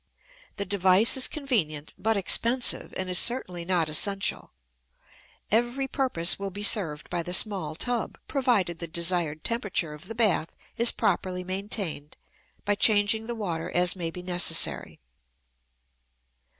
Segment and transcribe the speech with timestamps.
[0.57, 4.51] The device is convenient but expensive, and is certainly not essential.
[5.51, 10.15] Every purpose will be served by the small tub, provided the desired temperature of the
[10.15, 12.17] bath is properly maintained
[12.65, 14.99] by changing the water as may be necessary.